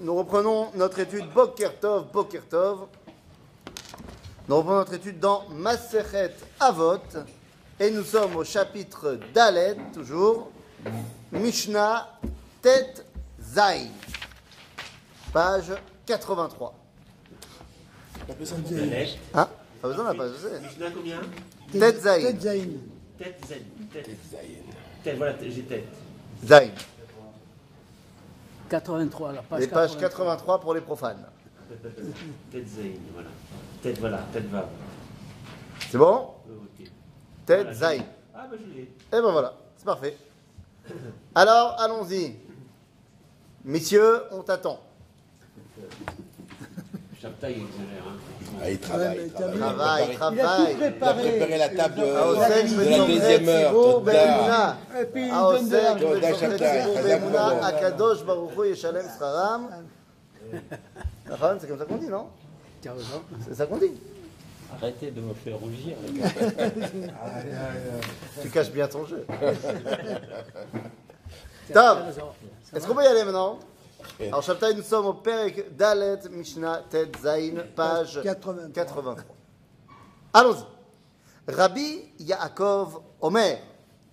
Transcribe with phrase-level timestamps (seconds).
[0.00, 2.86] nous reprenons notre étude Bokertov, Bokertov.
[4.48, 6.98] Nous reprenons notre étude dans Maseret Avot.
[7.78, 10.50] Et nous sommes au chapitre Dalet, toujours.
[11.32, 12.18] Mishnah
[12.62, 13.04] Tet
[13.42, 13.88] Zain.
[15.32, 15.72] Page
[16.06, 16.74] 83.
[19.34, 19.48] Hein
[19.82, 20.60] Pas besoin de la page, je sais.
[20.60, 21.20] Mishnah combien
[21.72, 22.20] Tet Zain.
[22.20, 22.68] Tête Zayn.
[23.18, 23.62] Tête zen.
[23.92, 24.08] Tête
[25.04, 25.88] Tête, voilà, j'ai tête.
[26.44, 26.68] Zain.
[28.70, 30.24] 83, la page Les pages 83.
[30.36, 31.26] 83 pour les profanes.
[32.50, 33.28] Tête zen, voilà.
[33.82, 34.68] Tête, voilà, tête va.
[35.90, 36.86] C'est bon ok.
[37.46, 37.98] Tet Voilà, Zain.
[38.34, 38.82] Ah, bah je l'ai.
[38.82, 40.16] Et ben voilà, c'est parfait.
[41.34, 42.36] Alors, allons-y.
[43.64, 44.80] Messieurs, on t'attend.
[47.20, 48.16] Chaptaï exagère, hein.
[48.62, 49.58] Ah, il travaille, Ouais, il travaille.
[50.08, 53.72] Il a préparé- Il a la table Ah, de la deuxième heure.
[53.72, 54.76] Toda.
[55.00, 56.08] Et puis il Ah, donne de l'argent.
[56.14, 57.62] Toda Shabtai, Chazak Baruch.
[57.64, 59.68] Akadosh Baruch Hu Yeshalem Sraram.
[61.30, 62.26] Enfin, C'est comme ça qu'on dit, non
[62.82, 63.22] T'as raison.
[63.46, 63.92] C'est ça qu'on dit.
[64.80, 66.28] Arrêtez de me faire rougir, les gars.
[68.42, 69.26] Tu caches bien ton jeu.
[71.74, 71.98] Top.
[72.74, 73.58] Est-ce qu'on peut y aller maintenant?
[74.19, 78.71] Alors, Shabtai, nous sommes au Perek Dalet Mishnah Tet Zain, page 83.
[78.73, 79.15] 83.
[80.33, 80.63] Allons-y.
[81.53, 83.61] Rabbi Yaakov Omer.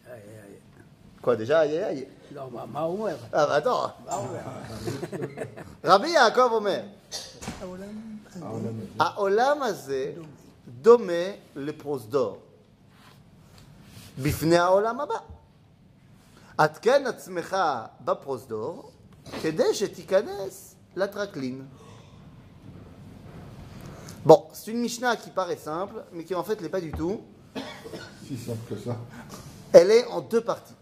[0.06, 0.58] Aïe, aïe.
[1.22, 2.08] Quoi déjà Aïe, aïe, aïe.
[2.34, 3.14] Non, ma- Mahomet.
[3.33, 3.92] Ah bah attends.
[4.06, 4.41] Mahomet.
[5.84, 6.83] Rabbi Yaakov Omer.
[8.98, 10.12] העולם הזה
[10.69, 11.12] דומה
[11.56, 12.38] לפרוזדור
[14.22, 15.14] בפני העולם הבא.
[16.58, 17.56] עדכן עצמך
[18.00, 18.91] בפרוזדור
[19.42, 21.66] Kedesh Shetikanes la tracline.
[24.25, 27.22] Bon, c'est une Mishnah qui paraît simple, mais qui en fait l'est pas du tout.
[28.25, 28.97] Si simple que ça.
[29.72, 30.75] Elle est en deux parties.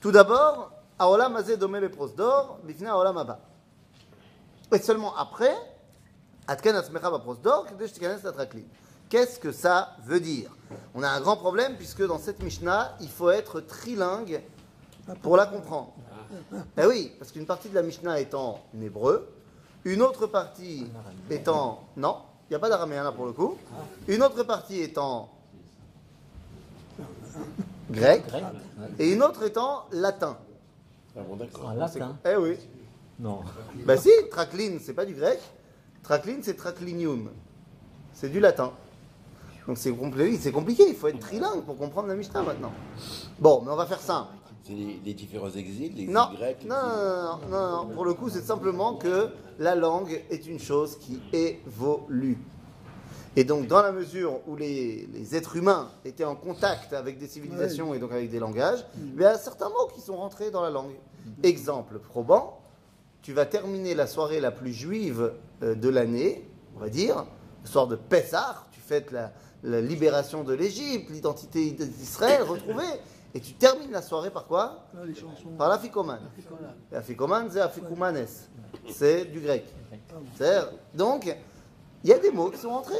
[0.00, 3.40] Tout d'abord, Aolam Azé Domé le Prosdor, Bifna Aolam Abba.
[4.72, 5.54] Et seulement après,
[6.46, 8.68] Atken Asmecha Prosdor, Kedesh Shetikanes la tracline.
[9.08, 10.50] Qu'est-ce que ça veut dire?
[10.94, 14.42] On a un grand problème puisque dans cette Mishnah, il faut être trilingue
[15.22, 15.92] pour la comprendre.
[16.78, 19.28] Eh oui, parce qu'une partie de la Mishnah est en hébreu,
[19.84, 20.86] une autre partie
[21.30, 21.80] est en.
[21.96, 23.56] Non, il n'y a pas d'araméen là pour le coup.
[24.08, 25.28] Une autre partie est en
[27.90, 28.24] grec,
[28.98, 30.36] et une autre est en latin.
[31.16, 31.66] Ah bon, d'accord.
[31.68, 32.56] En latin Eh oui.
[33.18, 33.40] Non.
[33.84, 35.40] Bah si, traklin, c'est pas du grec.
[36.02, 37.30] Traklin, c'est traclinium.
[38.12, 38.72] C'est du latin.
[39.66, 42.72] Donc c'est compli- c'est compliqué, il faut être trilingue pour comprendre la Mishnah maintenant.
[43.38, 44.32] Bon, mais on va faire simple.
[44.66, 46.58] C'est les, les différents exils, les Non, grecs.
[46.62, 47.94] les non, non, non, non, non.
[47.94, 49.28] Pour le coup, c'est simplement que
[49.58, 52.38] la langue est une chose qui évolue.
[53.36, 57.28] Et donc, dans la mesure où les, les êtres humains étaient en contact avec des
[57.28, 58.84] civilisations et donc avec des langages,
[59.14, 60.94] il y a certains mots qui sont rentrés dans la langue.
[61.42, 62.60] Exemple probant,
[63.22, 67.26] tu vas terminer la soirée la plus juive euh, de l'année, on va dire,
[67.62, 72.84] le soir de Pessah, tu fêtes la, la libération de l'Égypte, l'identité d'Israël retrouvée,
[73.36, 75.00] et tu termines la soirée par quoi Ah,
[75.58, 76.18] par l'afikoman.
[76.90, 78.26] L'afikoman, c'est afikumanes.
[78.90, 79.64] C'est du grec.
[80.34, 81.26] C'est-à-dire, Donc,
[82.02, 82.94] il y a des mots qui sont rentrés,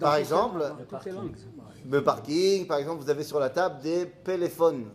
[0.00, 0.64] Par exemple.
[1.90, 4.86] Le parking, par exemple, vous avez sur la table des téléphones.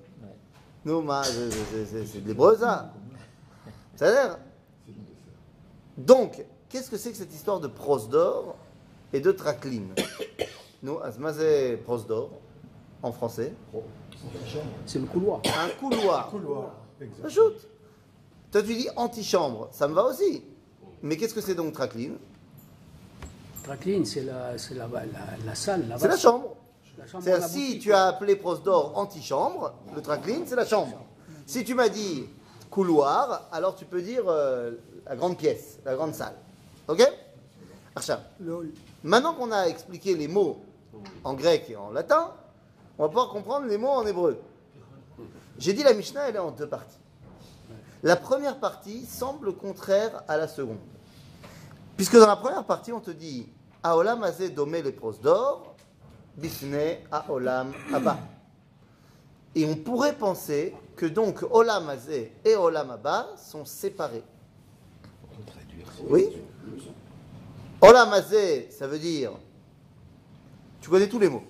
[0.84, 2.92] Nous, c'est- de l'hébreu, ça.
[3.96, 4.40] C'est-à-dire
[5.96, 8.56] Donc, qu'est-ce que c'est que cette histoire de prosdor
[9.14, 9.84] et de traklin
[10.84, 12.32] Nous, Asmazé prosdor,
[13.04, 13.54] en français,
[14.86, 15.42] C'est le couloir.
[15.46, 16.32] un couloir.
[17.24, 17.68] Ajoute.
[18.52, 20.44] Toi, tu dis antichambre, ça me va aussi.
[21.04, 22.12] Mais qu'est-ce que c'est donc traklin
[23.64, 25.02] Tracline, c'est la, c'est la, la,
[25.46, 25.94] la salle.
[26.00, 26.56] C'est la chambre.
[26.98, 27.82] La chambre C'est-à-dire, à la si boutique.
[27.82, 30.98] tu as appelé prosdor antichambre, le traklin, c'est la chambre.
[31.46, 32.26] Si tu m'as dit
[32.72, 34.72] couloir, alors tu peux dire euh,
[35.06, 36.36] la grande pièce, la grande salle.
[36.88, 37.02] Ok?
[37.96, 38.22] Archa.
[39.04, 40.62] Maintenant qu'on a expliqué les mots
[41.24, 42.32] en grec et en latin,
[42.98, 44.42] on va pouvoir comprendre les mots en hébreu.
[45.60, 46.98] J'ai dit la Mishnah, elle est en deux parties.
[48.04, 50.78] La première partie semble contraire à la seconde.
[51.96, 53.48] Puisque dans la première partie, on te dit
[53.84, 55.76] Aolam azé domé le prosdor,
[56.36, 58.18] bifne aolam abba.
[59.56, 64.24] Et on pourrait penser que donc Olam azé et Olam abba sont séparés.
[66.08, 66.30] Oui
[67.82, 69.32] Olam azé, ça veut dire.
[70.82, 71.44] Tu connais tous les mots.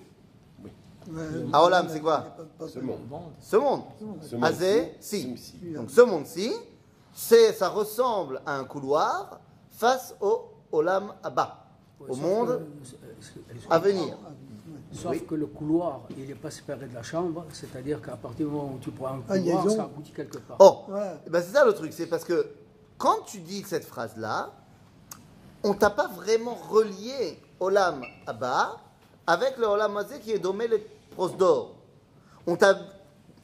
[1.08, 1.22] Ouais.
[1.52, 2.18] Ah, Olam, c'est quoi
[2.58, 3.00] pas- Ce monde.
[3.40, 3.82] Ce monde.
[4.42, 5.36] Azé, si.
[5.36, 5.54] Si.
[5.74, 6.52] Donc ce monde-ci,
[7.12, 9.40] c'est, ça ressemble à un couloir
[9.70, 11.64] face au Olam Abba,
[12.00, 14.16] au Sauf monde c'est- à venir.
[14.92, 15.24] Sauf Oui.
[15.26, 18.72] que le couloir, il n'est pas séparé de la chambre, c'est-à-dire qu'à partir du moment
[18.74, 20.56] où tu prends un Ah, couloir, ça aboutit quelque part.
[20.60, 21.12] Oh, Ouais.
[21.26, 22.46] eh ben, c'est ça le truc, c'est parce que
[22.96, 24.50] quand tu dis cette phrase-là,
[25.62, 28.76] on t'a pas vraiment relié Olam Abba
[29.26, 30.80] avec le Olam Hazé qui est dommé le
[31.18, 31.74] prosdor.
[32.46, 32.78] On t'a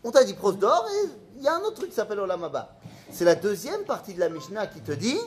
[0.04, 2.76] on t'a dit prosdor et il y a un autre truc qui s'appelle Olam Abba.
[3.10, 5.18] C'est la deuxième partie de la Mishnah qui te dit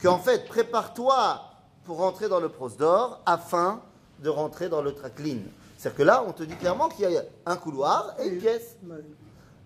[0.00, 1.42] qu'en fait, prépare-toi
[1.84, 3.82] pour rentrer dans le prosdor afin
[4.20, 5.38] de rentrer dans le traklin.
[5.76, 8.76] C'est-à-dire que là, on te dit clairement qu'il y a un couloir et une pièce.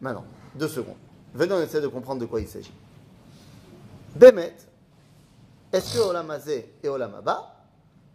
[0.01, 0.25] Maintenant,
[0.55, 0.97] deux secondes.
[1.35, 2.73] Venons, on essaie de comprendre de quoi il s'agit.
[4.17, 4.57] Bémet,
[5.73, 7.55] est-ce que Olam Hazé et Olam Abba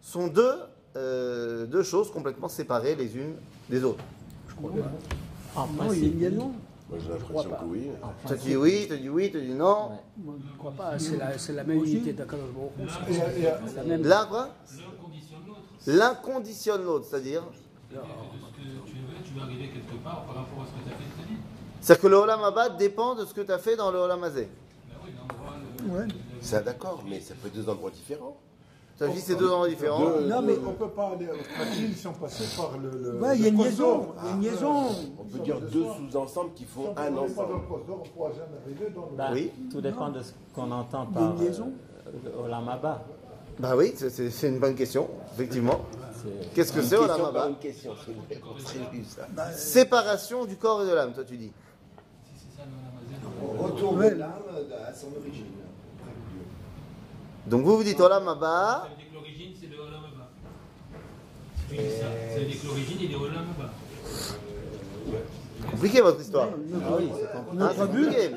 [0.00, 0.54] sont deux,
[0.96, 3.34] euh, deux choses complètement séparées les unes
[3.68, 4.02] des autres
[5.56, 6.52] En Non, il y a principe, non.
[6.88, 7.82] Moi, j'ai crois l'impression que oui.
[7.82, 9.90] tu principe, dis oui, tu dis oui, tu dis non.
[9.90, 9.96] ouais.
[10.18, 10.98] Moi, je ne crois pas.
[10.98, 14.02] C'est la, c'est la même unité d'Akadosh Baruch.
[14.04, 15.60] Là, quoi L'un conditionne l'autre.
[15.86, 20.62] L'un conditionne l'autre, c'est-à-dire ce que tu veux, tu veux arriver quelque part par rapport
[20.62, 21.36] à ce que tu as fait de ta vie.
[21.80, 24.22] C'est-à-dire que le Olam Abba dépend de ce que tu as fait dans le Olam
[24.24, 24.48] Hazé.
[24.88, 28.36] Ben oui, l'endroit, le- C'est d'accord, mais ça peut être deux endroits différents.
[29.00, 30.00] Tu as dit c'est deux endroits différents.
[30.04, 32.90] Deux- Non, deux- mais on ne peut pas aller au Traquil sans passer par le.
[32.90, 33.96] le Ouais, il y a une prosdor.
[33.98, 34.74] liaison, une liaison.
[35.18, 37.62] On peut dire deux sous-ensembles qui font on un ensemble.
[37.66, 39.16] prosdor, on ne pourra jamais arriver dans le.
[39.16, 39.50] Bah, Oui.
[39.72, 41.72] Tout dépend de ce qu'on entend a une par liaison.
[42.08, 43.02] euh, Olam Abba.
[43.58, 45.80] Bah oui, c'est- une bonne question, effectivement.
[46.54, 49.26] Qu'est-ce que c'est Olam question par Abba une question, c'est très nul, ça.
[49.52, 51.52] Séparation du corps et de l'âme, toi tu dis.
[52.36, 54.10] si c'est ça le Olam Hazé, Retour Ouais.
[54.10, 54.32] de l'âme
[54.86, 55.46] à son origine.
[57.46, 58.46] Donc vous vous dites Olam Abba,
[58.84, 60.28] ça veut dire que l'origine, c'est le Olam Abba.
[61.56, 63.70] Si tu dis ça, ça veut dire que l'origine, il est Olam Abba.
[65.70, 66.48] compliqué votre histoire.
[66.52, 67.62] Ah oui, c'est compliqué.
[67.64, 68.30] Hein, c'est compliqué.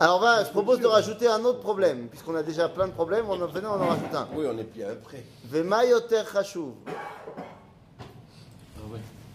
[0.00, 3.24] Alors va, je propose de rajouter un autre problème, puisqu'on a déjà plein de problèmes,
[3.28, 4.28] on en venait, on en rajoute un.
[4.36, 5.24] Oui, on est plus après.
[5.44, 6.72] Vema yoter chashuv.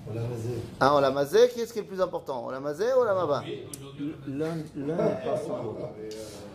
[0.06, 0.50] On l'a rasé.
[0.82, 2.46] Hein, Olam Hazé, qui est ce qui est le plus important?
[2.46, 3.44] Olam Hazé ou Olam Abba
[4.28, 5.80] L'un l'un n'est pas sans l'autre.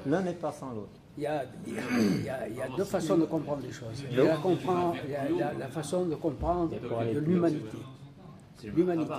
[0.06, 0.88] L'un n'est pas sans l'autre.
[1.18, 1.74] Il y, a, il,
[2.24, 4.04] y a, il y deux façons de comprendre les choses.
[4.08, 6.70] Il y a, la, comprend- il y a la- la façon de comprendre
[7.12, 7.78] de l'humanité.
[8.76, 9.12] L'humanité.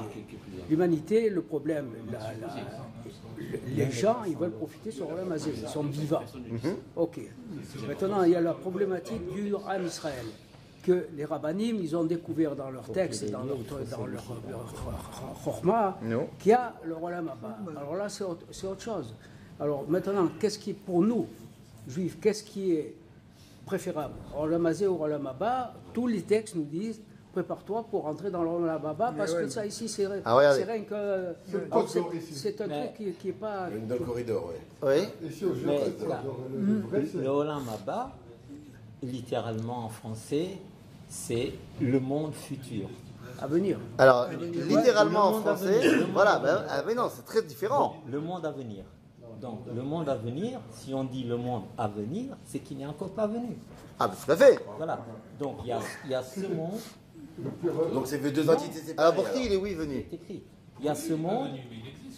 [0.69, 2.55] L'humanité, le problème, la- la-
[3.37, 6.23] le- les gens, ils veulent profiter sur le mazé, ils sont vivants.
[6.95, 7.19] Ok.
[7.85, 10.25] Maintenant, il y a la problématique du Ham Israël,
[10.81, 13.57] que les rabbinim, ils ont découvert dans leur texte, dans leur,
[13.91, 14.73] dans leur, leur
[15.43, 15.99] chorma,
[16.39, 17.57] qu'il y a le Olam Abba.
[17.77, 19.13] Alors là, c'est autre, c'est autre chose.
[19.59, 21.27] Alors maintenant, qu'est-ce qui, pour nous,
[21.89, 22.95] juifs, qu'est-ce qui est
[23.65, 24.13] préférable?
[24.37, 25.73] Olam Hazé ou Olam Abba?
[25.93, 27.01] Tous les textes nous disent
[27.33, 30.51] prépare-toi pour rentrer dans l'Olam Abba parce que ça ici, c'est Ah, rien
[30.81, 31.35] que.
[31.45, 33.67] c'est- un Mais- truc qui n'est pas.
[33.87, 34.55] Dans le corridor, oui.
[35.21, 37.17] Oui Ici, au Mais- le, le vrai, c'est.
[37.19, 38.11] Le Olam Abba,
[39.03, 40.57] littéralement en français,
[41.07, 42.87] c'est le monde futur.
[43.41, 43.79] à venir.
[43.97, 44.27] Alors,
[44.67, 45.79] littéralement en français,
[46.13, 47.95] voilà, ben, ah, mais non, c'est très différent.
[48.11, 48.83] Le monde à venir.
[49.41, 52.85] Donc, le monde à venir, si on dit le monde à venir, c'est qu'il n'est
[52.85, 53.57] encore pas venu.
[53.99, 54.59] Ah, tout à fait.
[54.77, 54.99] Voilà.
[55.39, 56.79] Donc, il y a, il y a ce monde
[57.93, 59.09] Donc c'est deux entités séparées.
[59.09, 60.43] Alors, pour qui il est oui venu qui est écrit.
[60.79, 61.49] Il y a ce monde.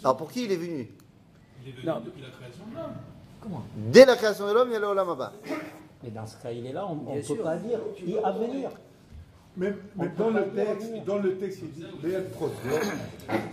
[0.02, 0.90] Alors, pour qui il est venu
[1.62, 2.00] Il est venu Non.
[2.04, 2.94] depuis la création de l'homme.
[3.40, 3.62] Comment?
[3.76, 5.32] Dès la création de l'homme, il y a le Olam Abba.
[6.02, 7.42] Mais dans ce cas, il est là, on ne Bien peut sûr.
[7.42, 8.70] pas dire il à venir.
[9.56, 11.84] Mais, mais dans, le texte, dans le texte, il dit.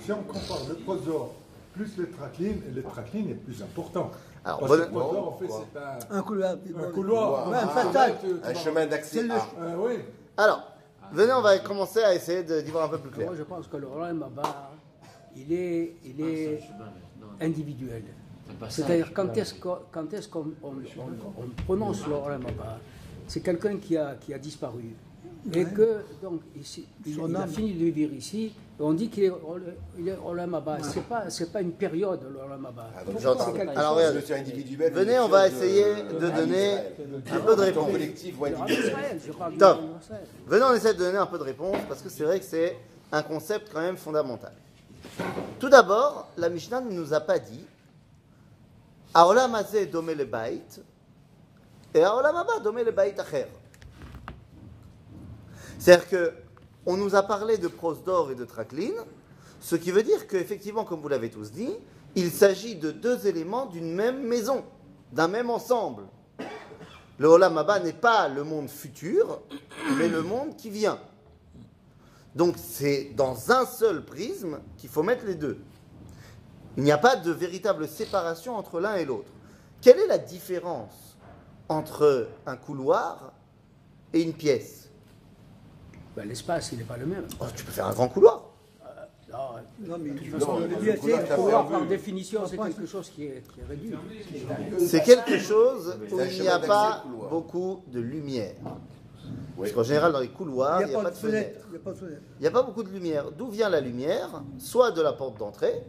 [0.02, 1.34] Si on compare le prosdor
[1.80, 4.12] plus le tracline, le tracline est plus important.
[4.44, 5.80] Alors, Parce que le bon- prosdor, en fait, c'est
[6.12, 6.52] un, Un couloir.
[6.54, 7.50] un couloir.
[7.50, 8.14] Ouais, un Ah, fatal.
[8.44, 9.36] Un chemin d'accès à.
[9.62, 9.94] Euh, oui.
[10.38, 10.72] Alors,
[11.14, 13.28] venez, on va commencer à essayer de- d'y voir un peu plus clair.
[13.28, 14.72] Moi, je pense que le Abba,
[15.36, 16.62] il est, il est
[17.40, 18.04] individuel.
[18.70, 19.78] C'est-à-dire, quand est-ce qu'on
[20.64, 22.80] on, on- on prononce le Abba
[23.28, 24.96] C'est quelqu'un qui a, qui a disparu.
[25.54, 29.24] Et que, donc, ici, il, il a fini de vivre ici, et on dit qu'il
[29.24, 29.32] est,
[29.98, 30.84] il est Olam Abba.
[30.84, 32.90] Ce n'est pas, c'est pas une période, le Olam Abba.
[32.96, 33.24] Ah, donc,
[33.78, 34.24] Alors, chose-
[34.92, 36.78] Venez, on va essayer de donner
[37.32, 37.92] un peu de réponse.
[37.92, 38.36] collectif
[39.58, 39.80] Top.
[40.48, 42.78] Venez, on essaie de donner un peu de réponse parce que c'est vrai que c'est
[43.12, 44.54] un concept quand même fondamental.
[45.60, 47.66] Tout d'abord, la Mishnah ne nous a pas dit
[49.14, 49.58] Aolam
[49.92, 50.62] domé le bait
[51.94, 53.46] et Aolam haba domé le bait acher.
[55.80, 56.34] C'est-à-dire que
[56.86, 58.96] on nous a parlé de prosdor et de tracline,
[59.62, 61.72] ce qui veut dire qu'effectivement, comme vous l'avez tous dit,
[62.16, 64.64] il s'agit de deux éléments d'une même maison,
[65.12, 66.04] d'un même ensemble.
[67.18, 69.42] Le Olam n'est pas le monde futur,
[69.98, 71.00] mais le monde qui vient.
[72.36, 75.60] Donc c'est dans un seul prisme qu'il faut mettre les deux.
[76.78, 79.32] Il n'y a pas de véritable séparation entre l'un et l'autre.
[79.82, 81.18] Quelle est la différence
[81.68, 83.34] entre un couloir
[84.14, 84.89] et une pièce?
[86.20, 87.26] Ben, L'espace, il n'est pas le même.
[87.40, 88.44] Oh, Tu peux faire un grand couloir.
[89.32, 89.38] Non,
[89.88, 93.44] Non, mais de toute façon, le le couloir, par définition, c'est quelque chose qui est,
[93.54, 93.96] qui est réduit.
[94.80, 98.56] C'est quelque chose où il n'y a pas beaucoup de lumière.
[98.66, 98.74] Oui.
[99.60, 101.60] Parce qu'en général, dans les Il couloirs, n'y a, pas de fenêtre.
[101.62, 101.68] fenêtre.
[101.68, 102.22] Il n'y a pas de fenêtre.
[102.38, 103.32] Il n'y a pas beaucoup de lumière.
[103.32, 105.84] D'où vient la lumière Soit de la porte d'entrée,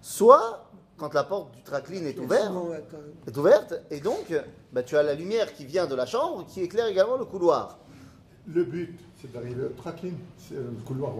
[0.00, 2.52] soit quand la porte du tracline est ouverte,
[3.26, 4.32] est ouverte, et donc
[4.72, 7.78] bah, tu as la lumière qui vient de la chambre qui éclaire également le couloir.
[8.46, 10.14] Le but, c'est d'arriver au tracking.
[10.38, 11.12] C'est le couloir,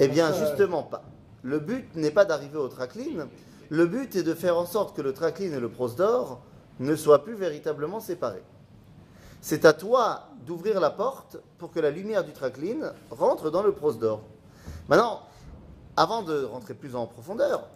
[0.00, 1.02] Eh bien, justement pas.
[1.42, 3.26] Le but n'est pas d'arriver au tracline.
[3.70, 6.40] Le but est de faire en sorte que le tracline et le prosdor
[6.80, 8.42] ne soient plus véritablement séparés.
[9.40, 13.72] C'est à toi d'ouvrir la porte pour que la lumière du tracline rentre dans le
[13.72, 14.22] prosdor.
[14.88, 15.20] Maintenant,
[15.96, 17.68] avant de rentrer plus en profondeur,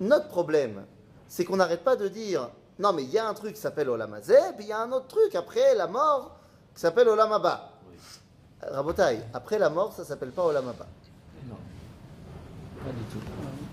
[0.00, 0.84] notre problème,
[1.26, 3.88] c'est qu'on n'arrête pas de dire non, mais il y a un truc qui s'appelle
[3.88, 6.36] Olamazé, puis il y a un autre truc après la mort
[6.74, 7.67] qui s'appelle Olamaba.
[8.62, 10.86] Rabotaille, après la mort, ça s'appelle pas Olamaba.
[12.84, 13.20] Pas du tout.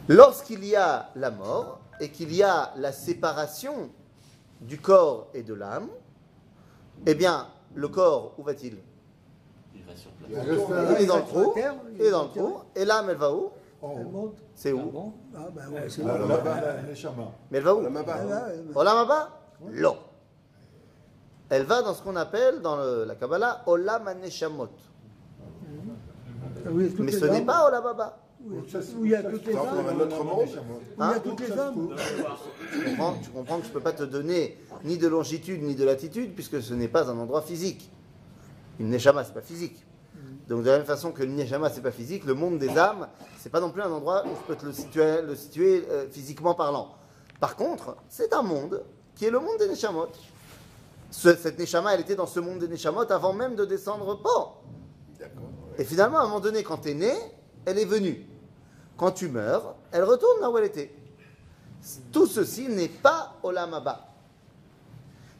[0.08, 3.89] Lorsqu'il y a la mort et qu'il y a la séparation
[4.62, 5.89] du corps et de l'âme,
[7.06, 8.77] eh bien, le corps, où va-t-il?
[9.74, 10.30] Il va sur place.
[10.98, 13.34] Il est dans le trou, terre, il est dans le trou, et l'âme, elle va
[13.34, 13.51] où?
[14.56, 15.13] C'est où?
[15.36, 15.88] Ah, ben ouais.
[17.51, 17.82] Mais elle va où?
[17.82, 18.15] Là, là-bas.
[18.15, 19.30] Ah, là, ouais, Olamaba
[19.70, 19.96] Lo.
[21.50, 24.70] Elle va dans ce qu'on appelle, dans le- la Kabbalah, Olam Haneshamot.
[26.66, 27.70] Ah oui, Mais ce n'est pas
[28.68, 29.86] Ça, c'est- Où il y a toutes les âmes.
[29.90, 30.40] un autre monde.
[30.40, 31.90] Où il y Hein a toutes les Ça, âmes.
[32.72, 35.75] Tu comprends, tu comprends que je ne peux pas te donner ni de longitude ni
[35.75, 37.90] de latitude, puisque ce n'est pas un endroit physique.
[38.80, 39.84] Une Neshama, ce n'est pas physique.
[40.48, 42.78] Donc de la même façon que le Neshama, ce n'est pas physique, le monde des
[42.78, 43.08] âmes,
[43.40, 45.86] ce n'est pas non plus un endroit où je peux te le situer, le situer
[45.90, 46.90] euh, physiquement parlant.
[47.40, 48.84] Par contre, c'est un monde
[49.16, 50.08] qui est le monde des Neshamot.
[51.12, 54.62] Ce- cette Neshama, elle était dans ce monde des Neshamot avant même de descendre pas.
[55.20, 55.44] D'accord.
[55.78, 57.14] Et finalement, à un moment donné, quand tu es né,
[57.66, 58.26] elle est venue.
[58.98, 60.94] Quand tu meurs, elle retourne là où elle était.
[62.12, 64.08] Tout ceci n'est pas Olam Haba.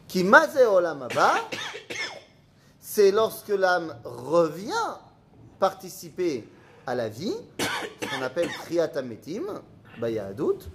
[0.08, 1.08] Qui maze Olam
[2.80, 4.72] c'est lorsque l'âme revient
[5.60, 6.48] participer
[6.86, 9.62] à la vie, ce qu'on appelle Kriyat Ametim,
[10.36, 10.70] doute.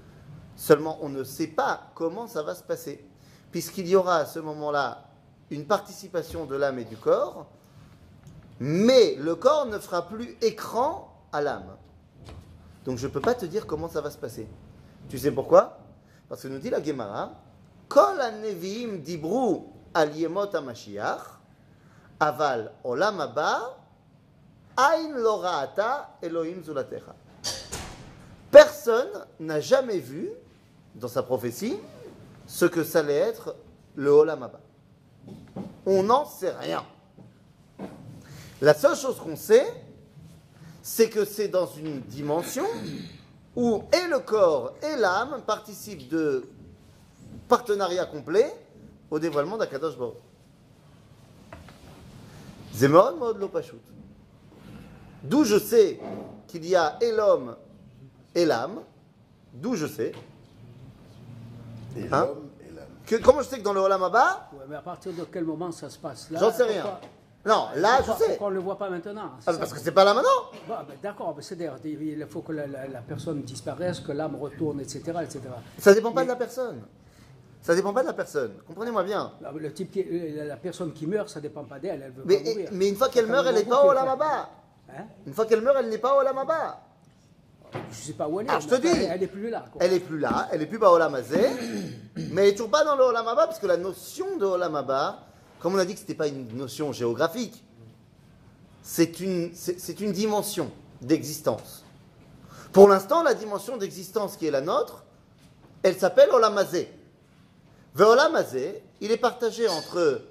[0.57, 3.05] Seulement, on ne sait pas comment ça va se passer.
[3.51, 5.05] Puisqu'il y aura à ce moment-là
[5.51, 7.47] une participation de l'âme et du corps,
[8.61, 11.77] mais le corps ne fera plus écran à l'âme.
[12.85, 14.47] Donc je ne peux pas te dire comment ça va se passer.
[15.09, 15.79] Tu sais pourquoi?
[16.29, 17.33] Parce que nous dit la Gemara,
[17.89, 18.41] Kol al
[22.21, 23.21] aval olam
[24.77, 25.15] ain
[26.23, 26.63] Elohim.
[28.51, 30.29] Personne n'a jamais vu,
[30.95, 31.79] dans sa prophétie,
[32.51, 33.55] ce que ça allait être
[33.95, 34.51] le olam.
[35.87, 36.85] On n'en sait rien.
[38.61, 39.73] La seule chose qu'on sait,
[40.83, 42.67] c'est que c'est dans une dimension
[43.55, 46.45] où et le corps et l'âme participent de
[47.49, 48.53] partenariat complet
[49.13, 50.17] au dévoilement d'Akadosh Baruch.
[52.75, 53.77] Zemon Mod Lo Pashut.
[55.23, 56.01] D'où je sais
[56.49, 57.57] qu'il y a et l'homme
[58.35, 58.81] et l'âme,
[59.53, 60.13] d'où je sais.
[61.97, 62.85] Et Hein l'homme et l'âme.
[63.07, 65.71] Que, comment je sais que dans le Olam Ouais, mais à partir de quel moment
[65.73, 66.83] ça se passe là J'en sais rien.
[66.83, 67.01] pourquoi-
[67.47, 68.29] non, là je sais.
[68.29, 70.29] pourquoi on ne le voit pas maintenant Ah, parce que c'est pas là maintenant.
[70.69, 74.37] Bah, bah, D'accord, mais c'est-à-dire il faut que la, la- la personne disparaisse, que l'âme
[74.37, 75.01] retourne, etc.
[75.23, 75.41] etc.
[75.79, 76.83] Ça dépend pas de la personne.
[77.63, 78.53] Ça dépend pas de la personne.
[78.67, 79.33] Comprenez-moi bien.
[79.41, 80.05] Là, Le type qui-
[80.35, 82.69] la personne qui meurt, ça ne dépend pas d'elle, elle veut Mais, pas mourir.
[82.73, 83.91] mais une fois qu'elle meurt, elle n'est pas au.
[83.91, 86.81] Hein Une fois qu'elle meurt, elle n'est pas au Lamaba.
[87.73, 88.51] Je ne sais pas où elle est.
[88.51, 88.89] Ah, je te dis.
[88.89, 89.65] Elle n'est plus là.
[89.73, 89.83] quoi.
[89.83, 91.41] Elle est plus là, elle est plus pas au Lamazé,
[92.17, 95.27] mais elle est toujours pas dans le Olamaba, parce que la notion de Olamaba,
[95.61, 97.65] comme on a dit que c'était pas une notion géographique,
[98.83, 101.85] c'est une, c'est une dimension d'existence.
[102.73, 105.05] Pour l'instant, la dimension d'existence qui est la nôtre,
[105.83, 106.89] elle s'appelle Olamazé.
[107.95, 110.23] Le Olamazé, il est partagé entre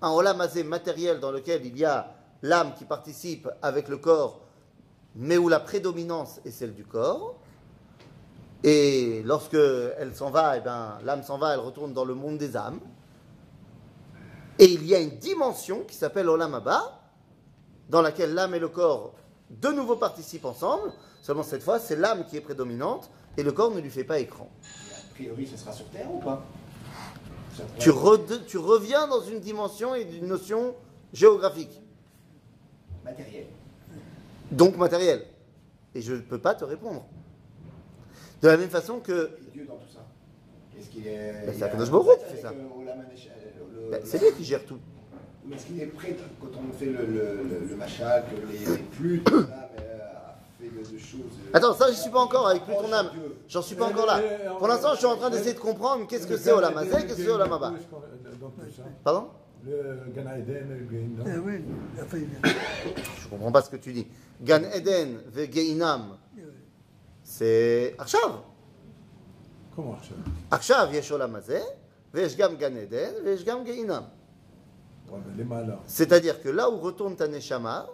[0.00, 4.40] un Olamazé matériel dans lequel il y a l'âme qui participe avec le corps,
[5.16, 7.36] mais où la prédominance est celle du corps.
[8.62, 12.38] Et lorsque elle s'en va, eh ben, l'âme s'en va, elle retourne dans le monde
[12.38, 12.80] des âmes.
[14.58, 17.00] Et il y a une dimension qui s'appelle Olam Haba,
[17.88, 19.14] dans laquelle l'âme et le corps
[19.48, 20.92] de nouveau participent ensemble.
[21.22, 24.18] Seulement cette fois, c'est l'âme qui est prédominante et le corps ne lui fait pas
[24.18, 24.48] écran.
[24.92, 26.44] A priori, ce sera sur Terre ou pas?
[27.78, 30.74] Tu, rede- tu reviens dans une dimension et une notion
[31.12, 31.82] géographique,
[33.04, 33.46] Matériel.
[34.50, 35.24] Donc matérielle.
[35.94, 37.04] Et je ne peux pas te répondre.
[38.42, 40.00] De la même façon que Et Dieu dans tout ça
[40.78, 41.44] Est-ce qu'il est.
[41.46, 42.48] Ben, c'est Akadosh qui fait ça.
[42.48, 44.78] euh, euh, le- ben, c'est lui qui gère tout.
[45.46, 48.58] Mais est-ce qu'il est prêt quand on fait le, le, le, le machal, que les,
[48.58, 50.04] les mais, euh,
[50.60, 51.20] fait de choses.
[51.20, 53.10] euh, Attends, ça, je suis pas encore avec plus ton âme.
[53.48, 54.20] J'en suis pas encore là.
[54.58, 57.16] Pour l'instant, je suis en train d'essayer de comprendre qu'est-ce que c'est Olam Hazeh, qu'est-ce
[57.16, 57.72] que c'est Olam Haba.
[58.40, 58.82] Dans tout ça.
[59.04, 59.28] Pardon
[59.64, 61.24] Le Gan Eden, le Gehinnom.
[61.26, 61.64] Eh oui,
[62.00, 62.28] enfin, il
[63.22, 64.06] Je comprends pas ce que tu dis.
[64.40, 66.16] Gan Eden ve Geinam,
[67.22, 68.40] c'est Akshav.
[69.76, 70.14] Comment ça
[70.50, 71.60] Akshav yesh Olam Hazeh,
[72.12, 74.04] vesh gam Gan Eden, vesh gam Geinam.
[75.86, 77.86] C'est-à-dire que là où retourne ta neshama,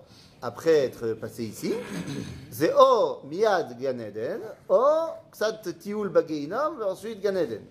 [0.42, 1.72] après être passé ici,
[2.50, 4.84] c'est o miad Gan Eden, o
[5.32, 7.62] ksat tioul bageinam, et ensuite Gan Eden.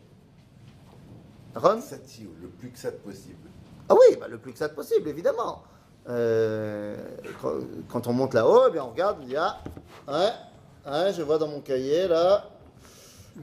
[1.80, 3.45] Satiu, le plus que ça possible.
[3.90, 5.62] Ah oui, bah, le plus que ça possible, évidemment.
[6.08, 6.96] Euh,
[7.42, 7.54] quand,
[7.90, 9.60] quand on monte là-haut, eh bien, on regarde, on dit Ah,
[10.08, 12.46] ouais, ouais, je vois dans mon cahier là.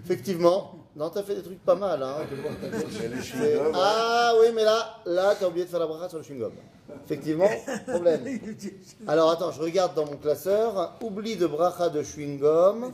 [0.04, 2.02] Effectivement, non, t'as fait des trucs pas mal.
[2.02, 2.14] Hein.
[2.62, 6.18] Mais C'est- chewing-gums, Ah oui, mais là, là, t'as oublié de faire la bracha sur
[6.18, 6.52] le chewing-gum.
[7.04, 7.48] Effectivement,
[7.86, 8.22] problème.
[9.06, 10.94] Alors attends, je regarde dans mon classeur.
[11.02, 12.92] Oubli de bracha de chewing-gum.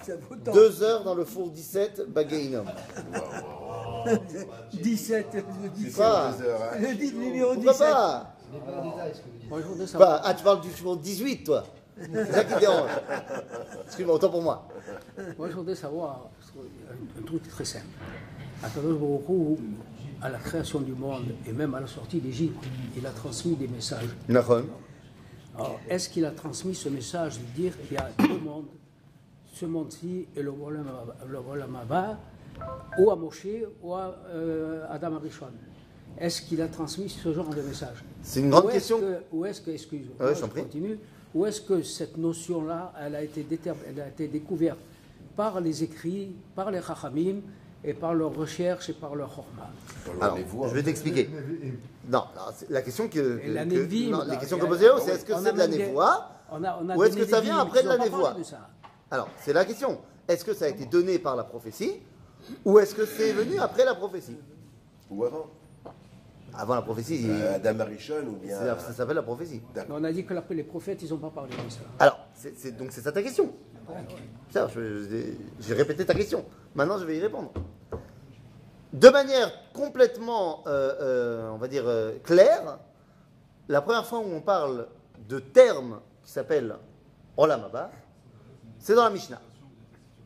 [0.53, 2.65] Deux heures dans le four 17, bagainom.
[4.73, 5.27] 17,
[5.63, 5.95] le 17.
[5.95, 6.33] Quoi.
[6.79, 7.89] Le dit- numéro Pourquoi 17.
[7.89, 8.35] pas
[9.49, 10.11] Moi, je voudrais savoir.
[10.11, 11.65] Bah, ah, tu parles du four 18, toi
[12.01, 12.91] C'est ça qui te dérange.
[13.87, 14.69] Excuse-moi, autant pour moi.
[15.37, 17.87] Moi, je voudrais savoir un, un truc très simple.
[18.63, 19.57] Akadosh Baruch Hu,
[20.21, 22.65] à la création du monde et même à la sortie d'Égypte,
[22.97, 24.09] il a transmis des messages.
[24.29, 24.65] Nahon.
[25.57, 28.67] Alors, est-ce qu'il a transmis ce message de dire qu'il y a deux mondes,
[29.53, 32.19] ce monde-ci et le Olam Haba,
[32.99, 33.47] ou à Moshe
[33.83, 35.47] ou à euh, Adam Arishon
[36.19, 39.01] Est-ce qu'il a transmis ce genre de message C'est une grande Ou question.
[39.01, 40.63] que- Ou est-ce que, excuse-moi, Ouais, je je t'en prie.
[40.63, 40.99] continue,
[41.35, 43.47] ou est-ce que cette notion-là, elle a été
[43.89, 44.79] elle a été découverte
[45.37, 47.37] par les écrits, par les Chachamim,
[47.85, 49.71] et par leur recherche et par leur chorma
[50.05, 50.69] Dans Alors, voix.
[50.69, 51.31] je vais t'expliquer.
[52.09, 52.25] Non,
[52.71, 54.69] la question que, Et la que- Nevi'im, non, là, les questions il y que a-
[54.69, 57.27] posées, c'est est-ce que c'est de la névoie On a- on a Ou est-ce que
[57.27, 58.35] ça vient après de la névoie.
[59.13, 59.99] Alors, c'est la question.
[60.27, 61.93] Est-ce que ça a été donné par la prophétie
[62.65, 64.37] ou est-ce que c'est venu après la prophétie
[65.11, 65.47] Ou avant.
[66.55, 68.59] Avant la prophétie, Euh, Adam Arishon ou bien.
[68.79, 69.61] ça s'appelle la prophétie.
[69.91, 71.81] On a dit que après les prophètes, ils n'ont pas parlé de ça.
[71.99, 72.19] Alors,
[72.79, 73.53] donc c'est ça ta question.
[74.55, 76.45] Je- j'ai répété ta question.
[76.75, 77.53] Maintenant, je vais y répondre.
[78.93, 82.79] De manière complètement, euh, euh, on va dire, euh, claire,
[83.69, 84.87] la première fois où on parle
[85.29, 86.77] de termes qui s'appellent
[87.37, 87.69] Olam
[88.79, 89.41] c'est dans la Mishnah.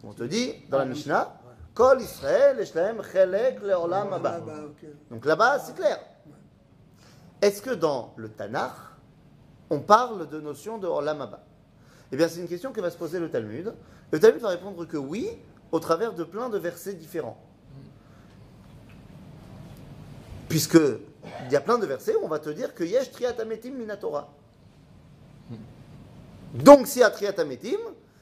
[0.04, 1.40] On te dit, dans la Mishnah,
[1.74, 4.34] Kol Israël, Eshlaem, Chelek, le Olam Haba.
[4.36, 4.88] Ah, bah, ok.
[5.10, 5.98] Donc là-bas, c'est clair.
[7.40, 8.74] Est-ce que dans le Tanakh,
[9.70, 11.44] on parle de notion de Olam Haba?
[12.12, 13.72] Eh bien, c'est une question que va se poser le Talmud.
[14.10, 15.30] Le Talmud va répondre que oui,
[15.70, 17.38] au travers de plein de versets différents.
[20.48, 20.78] Puisque
[21.46, 24.28] il y a plein de versets où on va te dire que Yesh Triatametim Minatora.
[26.52, 27.78] Donc, si à Triatametim,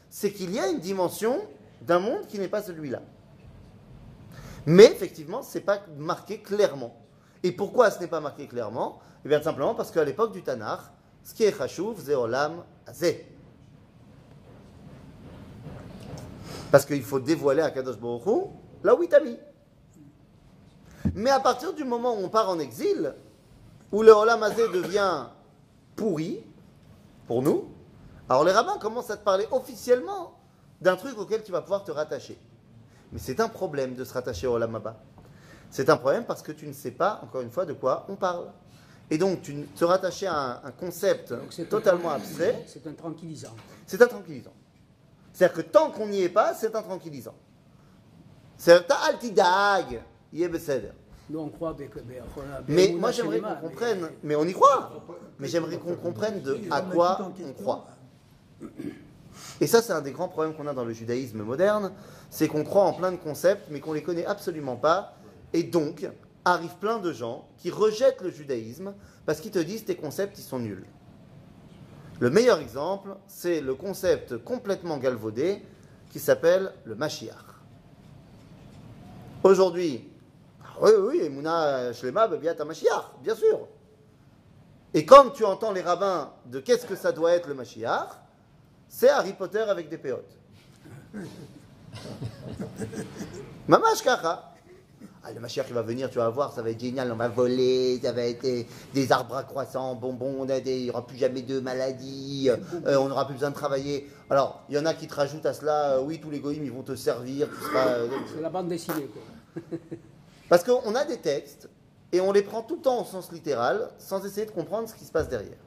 [0.09, 1.41] c'est qu'il y a une dimension
[1.83, 3.03] d'un monde qui n'est pas celui-là.
[4.67, 6.97] Mais effectivement, ce n'est pas marqué clairement.
[7.43, 9.01] Et pourquoi ce n'est pas marqué clairement?
[9.25, 10.81] Eh bien, simplement parce qu'à l'époque du Tanakh,
[11.23, 12.65] ce qui est Chashuv, c'est Olam.
[16.71, 18.51] Parce qu'il faut dévoiler à Kadosh Baruch
[18.83, 19.37] là où il t'a mis.
[21.15, 23.15] Mais à partir du moment où on part en exil,
[23.91, 25.27] où le Olam Hazeh devient
[25.97, 26.45] pourri,
[27.27, 27.69] pour nous,
[28.29, 30.39] alors les rabbins commencent à te parler officiellement
[30.81, 32.39] d'un truc auquel tu vas pouvoir te rattacher.
[33.13, 34.81] Mais c'est un problème de se rattacher au Olam.
[35.71, 38.17] C'est un problème parce que tu ne sais pas, encore une fois, de quoi on
[38.17, 38.47] parle.
[39.11, 41.35] Et donc, tu, te rattacher à un, un concept
[41.69, 43.55] totalement abstrait, C'est un tranquillisant.
[43.87, 44.53] c'est un tranquillisant.
[45.33, 47.35] C'est-à-dire que tant qu'on n'y est pas, c'est un tranquillisant.
[48.57, 50.93] C'est un altidag, yebeseder.
[51.29, 51.83] Nous, on croit que.
[51.85, 54.93] on a- Mais on moi, j'aimerais qu'on mais- comprenne, mais on y croit.
[55.39, 57.87] Mais j'aimerais qu'on comprenne de à quoi on croit.
[59.61, 61.93] Et ça, c'est un des grands problèmes qu'on a dans le judaïsme moderne,
[62.31, 65.15] c'est qu'on croit en plein de concepts, mais qu'on les connaît absolument pas.
[65.53, 66.09] Et donc,
[66.45, 68.95] arrivent plein de gens qui rejettent le judaïsme
[69.27, 70.87] parce qu'ils te disent tes concepts, ils sont nuls.
[72.21, 75.63] Le meilleur exemple, c'est le concept complètement galvaudé
[76.11, 77.37] qui s'appelle le Mashiach.
[79.43, 80.09] Aujourd'hui,
[80.63, 83.69] ah oui, oui, Mouna Shlema, Bebiat Mashiach, bien sûr.
[84.93, 88.09] Et quand tu entends les rabbins de qu'est-ce que ça doit être le Mashiach,
[88.91, 90.37] c'est Harry Potter avec des péotes.
[93.69, 94.47] Mamash Kacha.
[95.23, 97.29] Ah, le Mashiach, il va venir, tu vas voir, ça va être génial, on va
[97.29, 101.19] voler, ça va être des, des arbres à croissants, bonbons, des- il n'y aura plus
[101.19, 104.11] jamais de maladies, euh, on n'aura plus besoin de travailler.
[104.31, 106.65] Alors, il y en a qui te rajoutent à cela, euh, oui, tous les goïms,
[106.65, 109.63] ils vont te servir, euh, C'est la bande dessinée, quoi.
[110.49, 111.69] parce qu'on a des textes
[112.13, 114.95] et on les prend tout le temps au sens littéral sans essayer de comprendre ce
[114.95, 115.59] qui se passe derrière.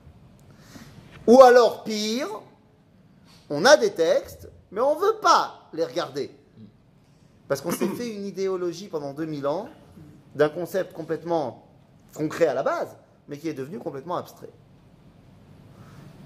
[1.27, 2.27] Ou alors, pire,
[3.49, 6.31] on a des textes, mais on ne veut pas les regarder.
[7.47, 9.69] Parce qu'on s'est fait une idéologie pendant 2000 ans
[10.35, 11.67] d'un concept complètement
[12.13, 12.95] concret à la base,
[13.27, 14.49] mais qui est devenu complètement abstrait.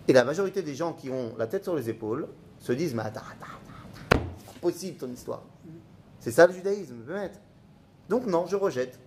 [0.07, 2.27] Et la majorité des gens qui ont la tête sur les épaules
[2.59, 5.41] se disent Mais attends, attends, c'est possible ton histoire.
[6.19, 6.95] C'est ça le judaïsme.
[8.07, 8.99] Donc non, je rejette.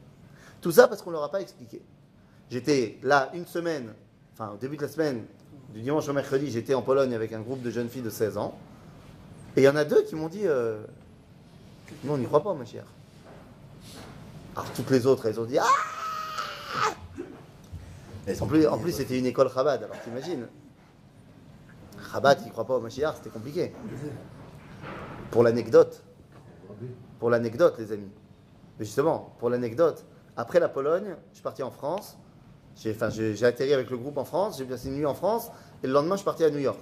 [0.61, 1.83] Tout ça parce qu'on ne leur a pas expliqué.
[2.51, 3.94] J'étais là une semaine,
[4.35, 5.25] enfin au début de la semaine,
[5.72, 8.38] du dimanche au mercredi, j'étais en Pologne avec un groupe de jeunes filles de 16
[8.38, 8.59] ans.
[9.56, 10.83] Et il y en a deux qui m'ont dit euh,
[12.04, 12.87] Nous, on n'y croit pas, ma chère.
[14.56, 15.66] Alors toutes les autres, elles ont dit Ah
[18.70, 20.46] En plus, c'était une école Chabad, alors t'imagines.
[22.12, 23.72] Chabad qui ne croit pas au Mashiach, c'était compliqué.
[25.30, 26.02] Pour l'anecdote,
[27.20, 28.11] pour l'anecdote, les amis.
[28.78, 30.04] Mais justement, pour l'anecdote,
[30.37, 32.18] après la Pologne, je suis parti en France.
[32.76, 33.09] J'ai enfin,
[33.42, 35.50] atterri avec le groupe en France, j'ai passé une nuit en France,
[35.83, 36.78] et le lendemain, je suis parti à New York.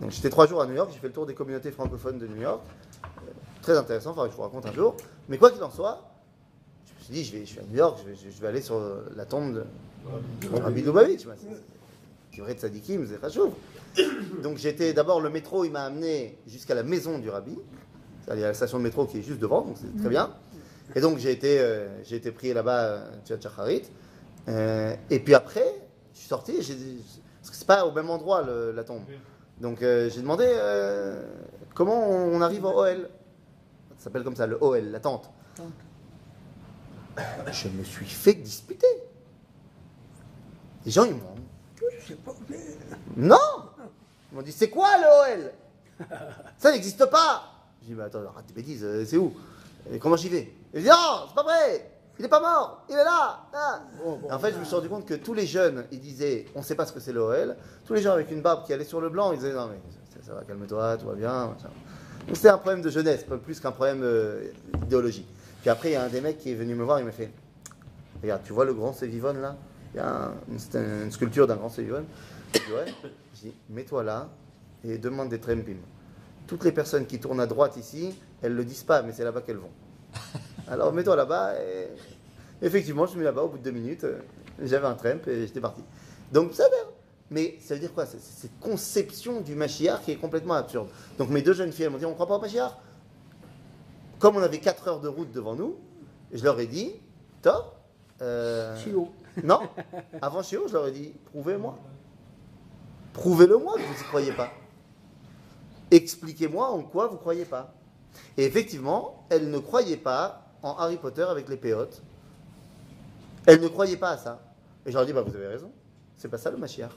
[0.00, 2.26] Donc j'étais trois jours à New York, j'ai fait le tour des communautés francophones de
[2.26, 2.60] New York.
[3.04, 3.30] Euh,
[3.62, 4.96] très intéressant, que je vous raconte un jour.
[5.28, 6.02] Mais quoi qu'il en soit,
[6.86, 8.80] je me suis dit, je vais, je vais à New York, je vais, aller sur
[9.14, 9.64] la tombe de,
[10.60, 11.26] Rabbi Lubavitch,
[12.30, 13.52] c'est- vrai de Sadikim, c'est Khashouf.
[14.42, 17.56] Donc j'étais d'abord le métro, il m'a amené jusqu'à la maison du Rabbi.
[18.32, 20.30] Il y a la station de métro qui est juste devant, donc c'est très bien.
[20.94, 23.82] Et donc j'ai été, euh, été prié là-bas, euh, tu vois, Chacharit.
[24.48, 25.66] Euh, et puis après,
[26.14, 27.04] je suis sorti, j'ai dit-
[27.40, 29.02] parce que c'est pas au même endroit le- la tombe.
[29.60, 31.22] Donc euh, j'ai demandé euh,
[31.74, 33.08] comment on arrive au OL.
[33.98, 35.30] Ça s'appelle comme ça, le OL, la tente.
[37.52, 38.86] Je me suis fait disputer.
[40.84, 41.34] Les gens, ils m'ont.
[42.00, 42.58] Je sais pas, mais
[43.16, 43.36] Non
[44.30, 45.52] Ils m'ont dit c'est quoi le OL
[46.58, 47.42] Ça n'existe pas
[47.82, 49.32] J'ai dit mais attends, arrête tes bêtises, c'est où?
[49.90, 50.52] Et comment j'y vais?
[50.74, 53.82] Ils dit non, c'est pas vrai Il n'est pas mort Il est là, là.
[54.28, 56.62] Et En fait, je me suis rendu compte que tous les jeunes, ils disaient on
[56.62, 57.56] sait pas ce que c'est le OL.
[57.84, 59.78] Tous les gens avec une barbe qui allaient sur le blanc, ils disaient non mais
[60.10, 61.46] ça, ça va, calme-toi, tout va bien.
[62.26, 64.48] Donc c'était un problème de jeunesse, pas plus qu'un problème euh,
[64.80, 65.26] d'idéologie.
[65.60, 67.12] Puis après, il y a un des mecs qui est venu me voir, il m'a
[67.12, 67.30] fait
[68.22, 69.56] Regarde, tu vois le grand Sévivone là?
[69.94, 72.04] Il y a un- une, c'est une sculpture d'un grand Sévivone.
[72.54, 72.94] Je dis ouais.
[73.34, 74.28] Je dis mets-toi là
[74.84, 75.76] et demande des trempim.
[76.46, 79.42] Toutes les personnes qui tournent à droite ici, elles le disent pas, mais c'est là-bas
[79.42, 79.70] qu'elles vont.
[80.68, 81.88] Alors mets-toi là-bas et
[82.62, 84.06] effectivement, je suis mis là-bas au bout de deux minutes.
[84.62, 85.82] J'avais un tremp et j'étais parti.
[86.32, 86.76] Donc ça va.
[87.30, 88.06] Mais ça veut dire quoi?
[88.06, 90.88] C'est c'est cette conception du Mashiach qui est complètement absurde.
[91.18, 92.72] Donc mes deux jeunes filles, elles m'ont dit on ne croit pas au Mashiach
[94.18, 95.76] Comme on avait 4 heures de route devant nous,
[96.32, 96.94] je leur ai dit,
[97.42, 97.76] top.
[98.22, 99.08] euh, Chio.
[99.44, 99.60] non,
[100.22, 101.76] avant Chio, je leur ai dit, prouvez-moi.
[103.12, 104.50] Prouvez-le-moi que vous n'y croyez pas.
[105.90, 107.74] Expliquez-moi en quoi vous ne croyez pas.
[108.36, 112.02] Et effectivement, elles ne croyaient pas en Harry Potter avec les péotes.
[113.46, 114.40] Elles ne croyaient pas à ça.
[114.84, 115.70] Et je leur ai dit, bah, vous avez raison.
[116.16, 116.90] C'est pas ça le Mashiach.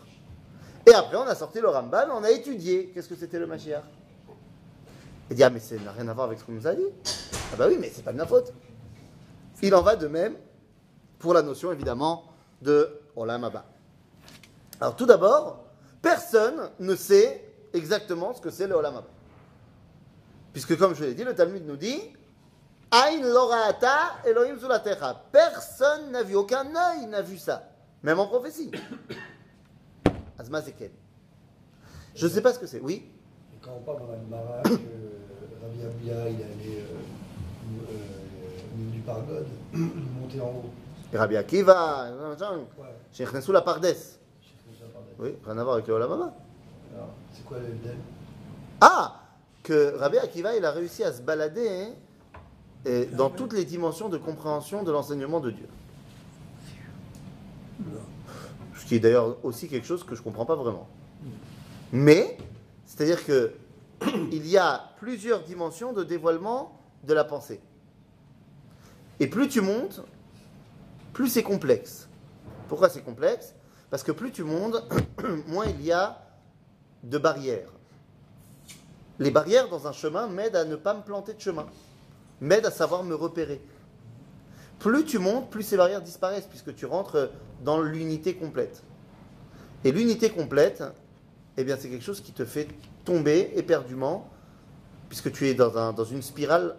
[0.88, 3.84] Et après, on a sorti le Rambam, on a étudié qu'est-ce que c'était le Mashiach?
[5.29, 6.88] Et dit, ah, mais ça n'a rien à voir avec ce qu'on nous a dit.
[7.53, 8.51] Ah, bah oui, mais c'est pas de ma faute.
[9.62, 10.36] Il en va de même
[11.19, 12.23] pour la notion évidemment
[12.62, 13.65] de Olam Abba.
[14.79, 15.65] Alors tout d'abord,
[16.01, 19.08] personne ne sait exactement ce que c'est le Olam Abba.
[20.53, 21.99] Puisque comme je l'ai dit, le Talmud nous dit
[24.25, 24.58] Elohim.
[25.32, 27.69] Personne n'a vu, aucun œil n'a vu ça,
[28.04, 28.71] même en prophétie.
[32.15, 32.80] Je ne sais pas ce que c'est.
[32.80, 33.06] Oui
[33.54, 34.69] Et quand on parle dans la que
[35.62, 36.86] Rabbi Abia, il est allé euh,
[37.91, 40.69] euh, du Pargode, monter en haut.
[41.13, 42.08] Et Rabbi Akiva,
[43.12, 43.95] Sheikh Nesou la Pardes.
[45.19, 46.34] Oui, rien à voir avec le Olam Abba.
[46.95, 47.99] Alors, c'est quoi le dème
[48.80, 49.21] Ah
[49.63, 51.93] Que Rabbi Akiva, il a réussi à se balader hein,
[52.85, 55.67] et dans toutes les dimensions de compréhension de l'enseignement de Dieu.
[58.77, 60.87] Ce qui est d'ailleurs aussi quelque chose que je ne comprends pas vraiment.
[61.91, 62.37] Mais,
[62.85, 63.53] c'est-à-dire que
[64.31, 67.59] il y a plusieurs dimensions de dévoilement de la pensée.
[69.19, 70.01] Et plus tu montes,
[71.13, 72.07] plus c'est complexe.
[72.67, 73.53] Pourquoi c'est complexe?
[73.89, 74.75] Parce que plus tu montes,
[75.47, 76.21] moins il y a
[77.03, 77.71] de barrières.
[79.17, 81.65] Les barrières dans un chemin m'aident à ne pas me planter de chemin,
[82.41, 83.62] m'aident à savoir me repérer.
[84.80, 87.30] Plus tu montes, plus ces barrières disparaissent, puisque tu rentres
[87.63, 88.82] dans l'unité complète.
[89.84, 90.84] Et l'unité complète,
[91.58, 92.67] eh bien, c'est quelque chose qui te fait
[93.04, 94.30] tomber éperdument,
[95.10, 96.75] puisque tu es dans, un- dans une spirale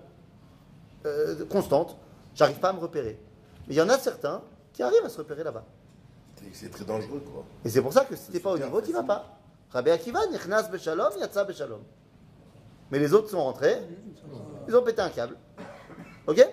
[1.07, 1.97] euh, constante.
[2.35, 3.19] J'arrive pas à me repérer.
[3.67, 4.43] Mais il y en a certains
[4.73, 5.65] qui arrivent à se repérer là-bas.
[6.37, 7.45] C'est- C'est très dangereux, quoi.
[7.65, 9.37] Et c'est pour ça que si t'es pas au niveau, tu vas pas.
[9.71, 11.81] Rabbi Akiva, Nichnas Beshalom, Yatsa Beshalom.
[12.91, 13.79] Mais les autres sont rentrés,
[14.71, 15.37] ils ont pété un câble.
[16.29, 16.47] Ok?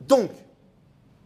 [0.00, 0.30] Donc,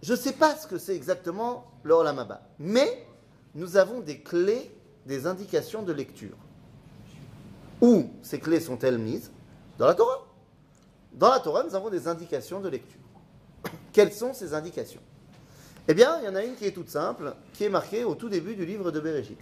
[0.02, 2.42] je ne sais pas ce que c'est exactement le Olam Haba.
[2.58, 3.06] Mais
[3.54, 4.72] nous avons des clés,
[5.06, 6.36] des indications de lecture.
[7.80, 9.30] Où ces clés sont-elles mises?
[9.78, 10.26] Dans la Torah.
[11.12, 13.00] Dans la Torah, nous avons des indications de lecture.
[13.92, 15.02] Quelles sont ces indications?
[15.86, 18.16] Eh bien, il y en a une qui est toute simple, qui est marquée au
[18.16, 19.38] tout début du livre de Bereshit.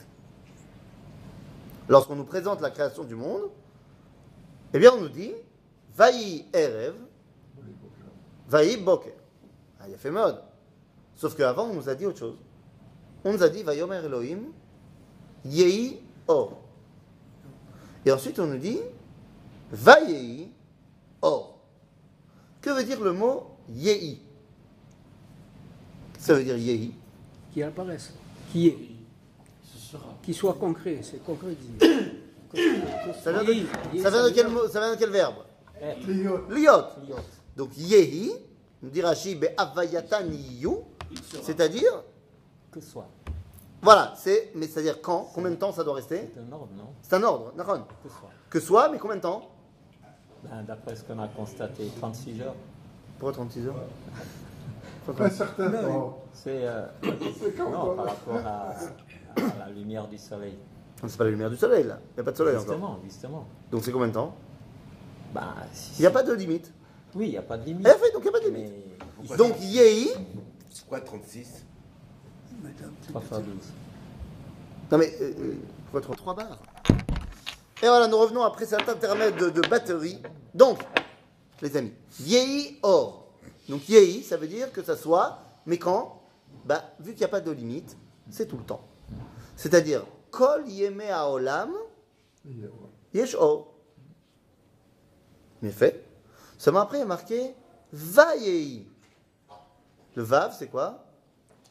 [1.88, 3.48] Lorsqu'on nous présente la création du monde,
[4.74, 5.32] eh bien, on nous dit
[5.96, 6.94] Vaï Erev,
[8.48, 9.12] Vaï Boker.
[9.80, 10.40] Ah, il a fait mode.
[11.16, 12.36] Sauf qu'avant, on nous a dit autre chose.
[13.24, 14.52] On nous a dit Vayomer Elohim,
[15.44, 16.60] Yehi Or.
[18.04, 18.80] Et ensuite, on nous dit
[19.70, 20.48] Vayehi
[21.20, 21.58] Or.
[22.60, 24.20] Que veut dire le mot Yehi?
[26.18, 26.94] Ça veut dire Yehi.
[27.52, 28.12] Qui apparaissent.
[28.50, 28.78] Qui est.
[30.22, 31.00] Qui soit concret.
[31.02, 31.56] C'est concret.
[33.22, 35.36] Ça vient de quel verbe?
[35.82, 36.86] Liot.
[37.56, 38.32] Donc Yehi,
[38.82, 39.38] nous dit Rashi,
[41.42, 42.02] c'est-à-dire,
[42.70, 43.08] Que soit.
[43.82, 46.92] voilà, c'est, mais c'est-à-dire quand, combien de temps ça doit rester C'est un ordre, non
[47.02, 48.30] C'est un ordre, d'accord Que soit.
[48.48, 49.50] Que soit, mais combien de temps
[50.44, 52.54] Ben, D'après ce qu'on a constaté, 36 heures.
[53.18, 53.74] Pourquoi 36 heures
[55.18, 56.18] Un certain temps.
[56.32, 56.86] C'est euh,
[57.58, 60.56] non, par rapport à, à la lumière du soleil.
[61.04, 61.98] C'est pas la lumière du soleil, là.
[62.12, 62.68] Il n'y a pas de soleil encore.
[62.68, 63.46] Justement, justement.
[63.72, 64.32] Donc c'est combien de temps
[65.72, 66.72] Si- Il n'y a pas de limite.
[67.14, 67.86] Oui, il n'y a pas de limite.
[67.86, 68.72] Eh, fait, donc il n'y a pas de limite.
[69.30, 70.10] Mais Donc Yehi,
[70.70, 71.64] C'est quoi 36
[73.08, 73.46] 3 fois 12.
[74.90, 76.58] non mais, euh, euh, pourquoi trois, trois barres?
[77.82, 80.22] Et voilà, nous revenons après cet intermède de, de batterie.
[80.54, 80.78] Donc,
[81.60, 83.26] les amis, Yehi Or.
[83.68, 86.22] Donc Yehi, ça veut dire que ça soit, mais quand
[86.64, 87.96] bah, Vu qu'il n'y a pas de limite,
[88.30, 88.86] c'est tout le temps.
[89.56, 91.72] C'est-à-dire, Kol Yeme Haolam,
[93.14, 93.71] Yesh Or.
[95.62, 96.04] Mais fait.
[96.58, 97.54] Seulement après, il y a marqué
[97.92, 98.86] Vayehi.
[100.14, 101.04] Le Vav, c'est quoi?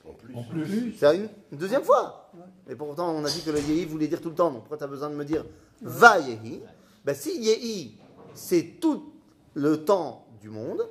[0.08, 0.36] En plus.
[0.36, 0.95] En plus.
[0.97, 2.32] C'est une, une deuxième fois.
[2.69, 4.51] Et pourtant, on a dit que le Yehi voulait dire tout le temps.
[4.51, 5.45] Donc pourquoi tu as besoin de me dire
[5.82, 6.62] Va Yehi
[7.04, 7.97] ben, Si Yehi,
[8.34, 9.13] c'est tout
[9.54, 10.88] le temps du monde,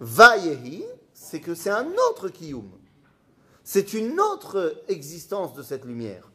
[0.00, 2.70] Va Yehi, c'est que c'est un autre Kiyum.
[3.62, 6.30] C'est une autre existence de cette lumière.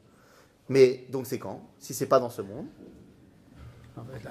[0.70, 1.62] Mais donc c'est quand?
[1.80, 2.68] Si c'est pas dans ce monde,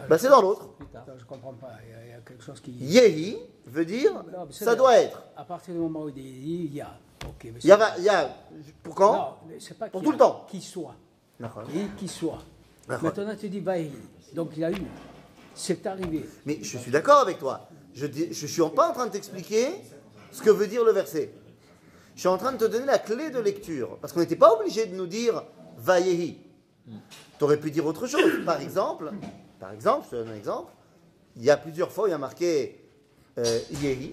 [0.08, 0.70] ben, c'est dans l'autre.
[1.18, 1.72] je comprends pas.
[1.86, 2.72] Il y, a, il y a quelque chose qui.
[2.72, 5.22] Yehi veut dire Non, ça doit être.
[5.36, 6.98] À partir du moment où il dit il y a.
[7.62, 8.34] Il y a, il y a
[8.82, 9.38] pour quand?
[9.48, 10.44] Non, pas Pour tout le temps.
[10.48, 10.96] Qui soit.
[11.38, 11.62] D'accord.
[11.64, 12.42] Qui, qui soit.
[12.88, 13.12] D'accord.
[13.16, 13.92] Maintenant, tu dis Vaï.
[14.34, 14.82] Donc il y a eu.
[15.54, 16.28] C'est arrivé.
[16.46, 17.68] Mais je suis d'accord avec toi.
[17.94, 19.68] Je ne suis pas en train de t'expliquer
[20.30, 21.32] ce que veut dire le verset.
[22.14, 23.98] Je suis en train de te donner la clé de lecture.
[24.00, 25.42] Parce qu'on n'était pas obligé de nous dire
[25.78, 26.38] Vayehi.
[27.38, 28.44] Tu aurais pu dire autre chose.
[28.44, 29.12] Par exemple,
[29.62, 30.72] par exemple, je te donne un exemple.
[31.36, 32.80] Il y a plusieurs fois, il y a marqué
[33.38, 34.06] euh, Yehi.
[34.06, 34.12] Et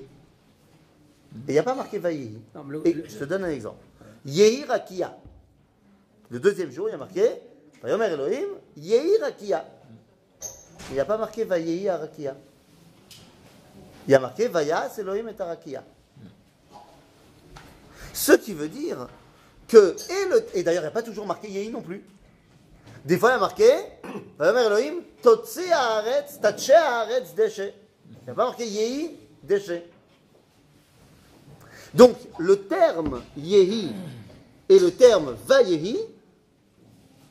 [1.48, 2.40] il n'y a pas marqué Vayehi.
[2.86, 3.84] Et je te donne un exemple.
[4.26, 5.18] Yehi Rakia.
[6.30, 7.42] Le deuxième jour, il y a marqué
[7.82, 9.66] Vayomer Elohim, Yehi Rakia.
[10.92, 12.38] Il n'y a pas marqué Vayehi Arakia.
[14.08, 15.84] Il y a marqué Vayas Elohim et Arakia.
[18.14, 19.08] Ce qui veut dire
[19.68, 22.04] que, et, le- et d'ailleurs, il n'y a pas toujours marqué Yehi non plus.
[23.06, 23.70] Des fois, il y a marqué
[24.40, 27.74] Elohim, Totse Haaretz, Tache Haaretz Deshe.
[28.10, 29.12] Il n'y a pas marqué Yehi
[29.44, 29.82] Deshe.
[31.94, 33.92] Donc, le terme Yehi
[34.68, 35.98] et le terme Vayehi,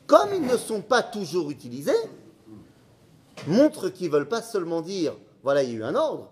[0.05, 1.91] comme ils ne sont pas toujours utilisés,
[3.47, 6.29] montrent qu'ils ne veulent pas seulement dire voilà, il y a eu un ordre,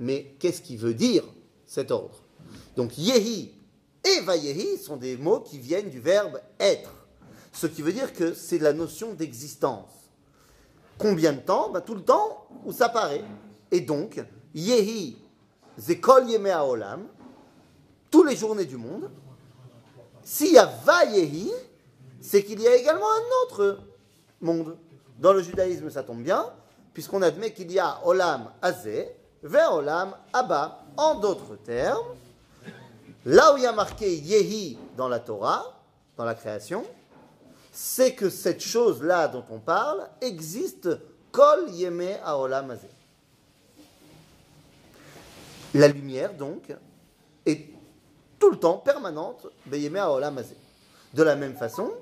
[0.00, 1.22] mais qu'est-ce qui veut dire
[1.66, 2.22] cet ordre?
[2.76, 3.52] Donc, Yehi
[4.04, 6.90] et Vayehi sont des mots qui viennent du verbe être,
[7.52, 9.90] ce qui veut dire que c'est la notion d'existence.
[10.98, 11.70] Combien de temps?
[11.70, 13.24] Ben, Tout le temps où ça paraît.
[13.70, 14.20] Et donc,
[14.54, 15.18] Yehi,
[15.78, 17.06] Zekol Yeme Haolam,
[18.10, 19.10] tous les journées du monde.
[20.22, 21.50] S'il y a Vayehi,
[22.20, 23.80] c'est qu'il y a également un autre
[24.40, 24.76] monde.
[25.18, 26.46] Dans le judaïsme, ça tombe bien,
[26.92, 29.08] puisqu'on admet qu'il y a Olam Azé,
[29.42, 30.84] vers Olam Abba.
[30.96, 32.16] En d'autres termes,
[33.24, 35.80] là où il y a marqué Yehi dans la Torah,
[36.16, 36.84] dans la création,
[37.80, 40.88] c'est que cette chose-là dont on parle existe
[41.30, 42.88] Kol Yeme Olam Azé.
[45.74, 46.74] La lumière, donc,
[47.46, 47.66] est
[48.40, 50.56] tout le temps permanente Beyeme Olam Azé.
[51.14, 51.92] De la même façon,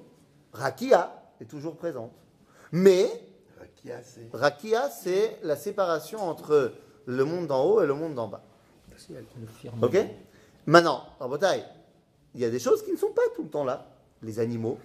[0.55, 1.13] Rakia
[1.43, 2.13] est toujours présente.
[2.73, 3.11] Mais
[4.33, 5.39] Rakia, c'est.
[5.43, 6.73] La séparation entre
[7.05, 8.43] le monde d'en haut et le monde d'en bas.
[9.83, 9.99] Ok?
[10.65, 11.67] Maintenant, en bataille,
[12.35, 13.87] il y a des choses qui ne sont pas tout le temps là.
[14.23, 14.79] Les animaux.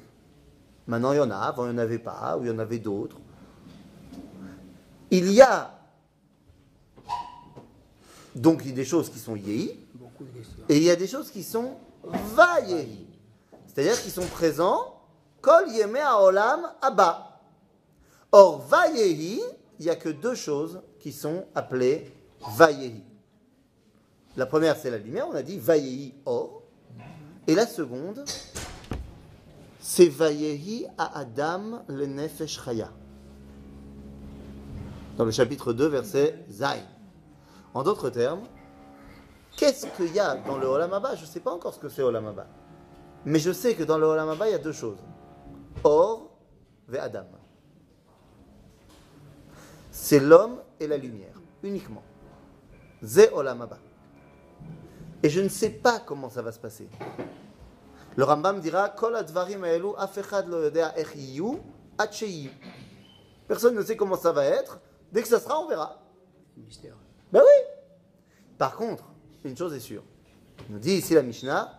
[0.87, 1.35] Maintenant, il y en a.
[1.35, 2.37] Avant, il n'y en avait pas.
[2.37, 3.17] Ou il y en avait d'autres.
[5.09, 5.77] Il y a
[8.33, 10.63] donc des choses qui sont questions.
[10.69, 13.07] Et il y a des choses qui sont vayehi.
[13.67, 15.01] C'est-à-dire qui sont présents.
[15.41, 17.31] Kol yeme haolam abba.
[18.31, 19.41] Or, Vayehi,
[19.79, 22.09] il n'y a que deux choses qui sont appelées
[22.55, 23.03] Vayehi.
[24.37, 26.63] La première, c'est la lumière, on a dit Vayehi Or.
[27.47, 28.23] Et la seconde,
[29.81, 32.89] c'est Vayehi à Adam le Nefesh Chaya.
[35.17, 36.85] Dans le chapitre 2, verset Zayn.
[37.73, 38.43] En d'autres termes,
[39.57, 41.15] qu'est-ce qu'il y a dans le Olam Haba?
[41.15, 42.45] Je ne sais pas encore ce que c'est Olam Haba.
[43.25, 44.99] Mais je sais que dans le Olam Haba, il y a deux choses.
[45.83, 46.29] Or
[46.93, 47.25] et Adam.
[49.89, 52.03] C'est l'homme et la lumière, uniquement.
[53.03, 53.79] Ze Olam Haba.
[55.23, 56.87] Et je ne sais pas comment ça va se passer.
[58.15, 60.93] Le Rambam dira Kol advarim haelu, af echad lo yodea.
[63.47, 64.79] Personne ne sait comment ça va être.
[65.11, 66.01] Dès que ça sera, on verra.
[66.57, 66.95] Mystère.
[67.31, 67.63] Ben oui.
[68.57, 69.03] Par contre,
[69.43, 70.03] une chose est sûre.
[70.67, 71.77] Il nous dit ici la Mishnah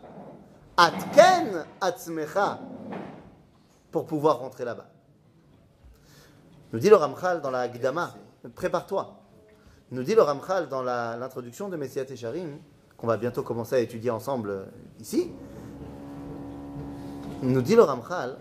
[0.77, 2.59] Atken atzmecha
[3.91, 4.89] pour pouvoir rentrer là-bas.
[6.73, 8.15] Nous dit le Ramchal dans la Gdama
[8.55, 9.19] Prépare-toi.
[9.91, 12.59] Nous dit le Ramchal dans l'introduction de Messiat Esharim,
[12.97, 14.65] qu'on va bientôt commencer à étudier ensemble euh,
[14.99, 15.31] ici.
[17.43, 18.37] Nous dit le Ramchal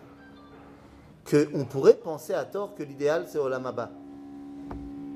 [1.28, 3.90] qu'on pourrait penser à tort que l'idéal c'est Olam Haba,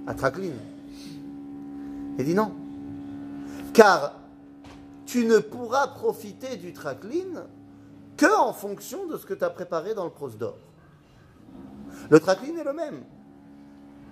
[0.07, 0.53] à Traklin.
[2.17, 2.51] Il dit non.
[3.73, 4.13] Car
[5.05, 7.45] tu ne pourras profiter du traklin
[8.17, 10.57] que en fonction de ce que tu as préparé dans le prose d'or.
[12.09, 13.03] Le traklin est le même.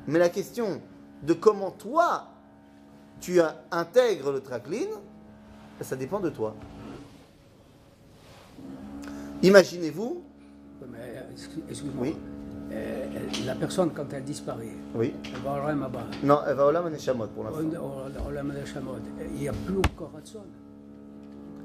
[0.08, 0.82] Mais la question
[1.24, 2.28] de comment toi
[3.22, 3.40] tu
[3.72, 4.88] intègres le traklin,
[5.82, 6.54] ça dépend de toi.
[9.44, 10.24] Imaginez-vous,
[10.82, 12.04] euh, excuse- Excuse-moi.
[12.08, 12.16] Oui.
[12.72, 13.06] Euh,
[13.46, 16.70] la personne, quand elle disparaît, oui, elle va au Olam Haba, non, elle va au
[16.70, 17.60] Olam Neshamot pour l'instant.
[18.26, 18.54] au Olam
[19.36, 20.42] il n'y a plus encore Ratson.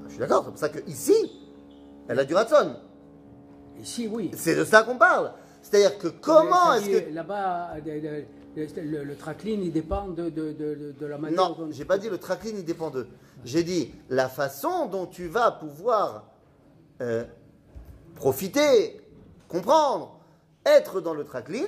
[0.06, 1.14] Je suis d'accord, c'est pour ça que ici,
[2.08, 2.76] elle a du ratson.
[3.80, 4.30] Ici, oui.
[4.34, 5.32] C'est de ça qu'on parle.
[5.62, 8.22] C'est-à-dire que comment est-ce que Là-bas, euh,
[8.56, 12.08] le, le, tracline, il dépend de, de, de, de la manière Non, j'ai pas dit
[12.08, 13.06] le tracking, il dépend d'eux.
[13.44, 16.24] J'ai dit la façon dont tu vas pouvoir
[17.00, 17.24] euh,
[18.18, 19.00] profiter,
[19.46, 20.20] comprendre,
[20.66, 21.66] être dans le tracking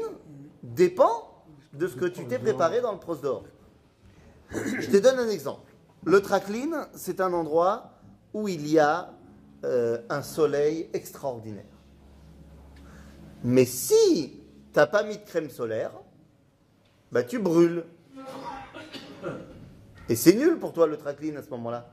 [0.63, 3.45] dépend de ce que tu t'es préparé dans le pros d'or.
[4.51, 5.73] Je te donne un exemple.
[6.05, 7.93] Le tracking, c'est un endroit
[8.35, 9.13] où il y a
[9.65, 11.65] euh, un soleil extraordinaire.
[13.45, 15.93] Mais si tu n'as pas mis de crème solaire,
[17.13, 17.85] bah tu brûles.
[20.09, 21.89] Et c'est nul pour toi le tracline à ce moment-là.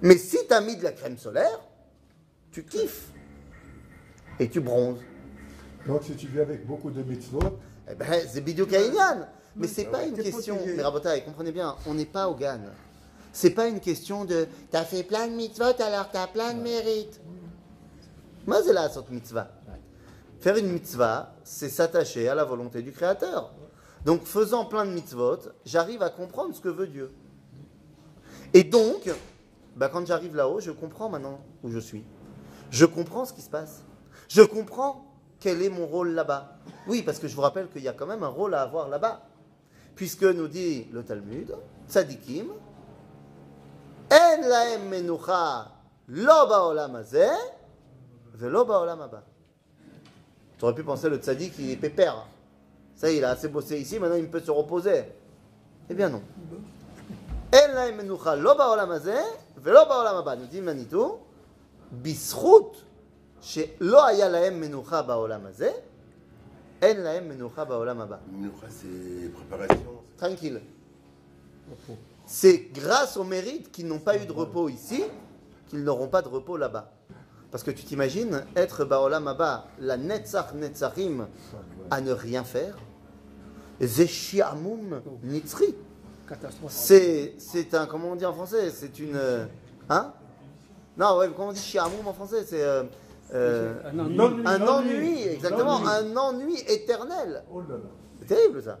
[0.00, 1.60] Mais si tu as mis de la crème solaire,
[2.52, 3.08] tu kiffes.
[4.38, 5.00] Et tu bronzes.
[5.86, 7.58] Donc si tu vis avec beaucoup de mitzvot,
[7.90, 8.66] Eh ben, c'est Bidou.
[9.56, 10.58] Mais c'est pas une t'es question.
[10.64, 12.60] Mais Rabotai, comprenez bien, on n'est pas au GAN.
[13.32, 17.20] C'est pas une question de t'as fait plein de mitzvot alors t'as plein de mérites.
[18.46, 19.50] Moi, c'est la sorte mitzvah.
[20.40, 23.52] Faire une mitzvah, c'est s'attacher à la volonté du Créateur.
[24.04, 27.12] Donc, faisant plein de mitzvot, j'arrive à comprendre ce que veut Dieu.
[28.52, 29.08] Et donc,
[29.76, 32.04] bah, quand j'arrive là-haut, je comprends maintenant où je suis.
[32.72, 33.84] Je comprends ce qui se passe.
[34.28, 35.04] Je comprends
[35.38, 36.56] quel est mon rôle là-bas.
[36.88, 38.88] Oui, parce que je vous rappelle qu'il y a quand même un rôle à avoir
[38.88, 39.22] là-bas.
[39.94, 41.54] Puisque nous dit le Talmud,
[41.88, 42.46] Tzadikim,
[44.12, 45.72] En laem menucha
[46.08, 47.30] lo ba'olam hazeh,
[48.34, 49.22] velo ba'olam haba.
[50.58, 52.26] Tu aurais pu penser le tzaddik, il est pépère.
[52.94, 55.04] Ça il a assez bossé ici, maintenant il peut se reposer.
[55.88, 56.20] Eh bien non.
[57.54, 59.24] En laem menucha lo ba'olam hazeh,
[59.56, 60.36] velo ba'olam haba.
[60.36, 61.18] Nous dit Manitou,
[62.01, 62.81] בזכות
[63.41, 65.71] שלא היה להם מנוחה בעולם הזה,
[66.81, 68.17] אין להם מנוחה בעולם הבא.
[68.31, 69.91] Minoucha, c'est préparation.
[70.17, 70.61] Tranquille.
[72.25, 75.03] C'est grâce au mérite qu'ils n'ont pas eu de repos ici,
[75.67, 76.91] qu'ils n'auront pas de repos là-bas.
[77.51, 81.27] Parce que tu t'imagines être Baolam Abba, la Netzach Netzachim,
[81.89, 82.77] à ne rien faire.
[83.81, 85.75] Zeshiamum Nitzri.
[86.27, 86.71] Catastrophe.
[86.73, 89.15] C'est, c'est un, comment on dit en français C'est une.
[89.15, 89.45] euh,
[89.89, 90.13] Hein
[90.96, 92.62] Non, ouais, comment on dit Shiamoum en français C'est.
[92.62, 92.82] euh,
[93.34, 94.14] euh, Un ennui.
[94.16, 95.22] Non, un Un ennui, ennui.
[95.28, 95.88] exactement, Ennui.
[95.88, 97.42] un ennui éternel.
[97.52, 97.80] oh là là.
[98.20, 98.78] C'est terrible ça.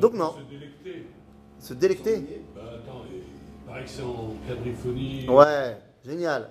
[0.00, 1.06] Donc non, Se délecter.
[1.58, 2.44] se délecter.
[2.54, 5.28] Bah attends, il paraît que c'est en quadriphonie.
[5.28, 6.50] Ouais, génial,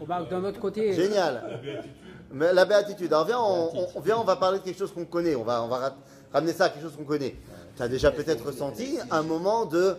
[0.00, 1.60] Remarque, d'un autre côté, génial.
[2.32, 3.12] Mais la béatitude.
[3.12, 5.34] Alors viens, on, on- on- viens, on va parler de quelque chose qu'on connaît.
[5.36, 5.96] On va, on va ra-
[6.32, 7.36] ramener ça à quelque chose qu'on connaît.
[7.76, 9.96] Tu as déjà peut-être ressenti un moment de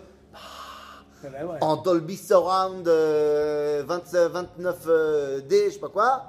[1.25, 1.59] ben ouais.
[1.61, 6.25] en Dolby Surround euh, 20 29 euh, D, je sais pas quoi.